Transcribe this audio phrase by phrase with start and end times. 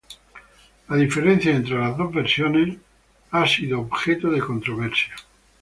[0.89, 2.75] La diferencia entre las dos versiones
[3.29, 5.13] ha sido objeto de controversia.